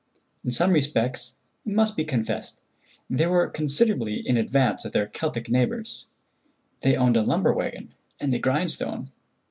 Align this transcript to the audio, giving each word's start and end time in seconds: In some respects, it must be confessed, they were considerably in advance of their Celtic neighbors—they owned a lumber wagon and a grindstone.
In 0.43 0.49
some 0.49 0.71
respects, 0.71 1.35
it 1.63 1.73
must 1.73 1.95
be 1.95 2.03
confessed, 2.03 2.59
they 3.07 3.27
were 3.27 3.47
considerably 3.47 4.15
in 4.15 4.35
advance 4.35 4.83
of 4.83 4.93
their 4.93 5.05
Celtic 5.05 5.47
neighbors—they 5.47 6.95
owned 6.95 7.17
a 7.17 7.21
lumber 7.21 7.53
wagon 7.53 7.93
and 8.19 8.33
a 8.33 8.39
grindstone. 8.39 9.11